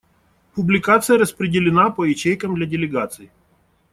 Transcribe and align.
Публикация 0.55 1.19
распределена 1.19 1.91
по 1.91 2.05
ячейкам 2.05 2.55
для 2.55 2.65
делегаций. 2.65 3.29